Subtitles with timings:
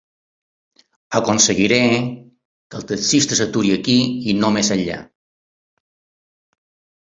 [1.17, 3.99] “Aconseguiré que el taxista s'aturi aquí
[4.33, 4.97] i no més enllà?